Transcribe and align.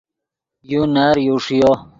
یو 0.71 0.81
نر 0.93 1.15
یو 1.27 1.35
ݰیو 1.45 1.71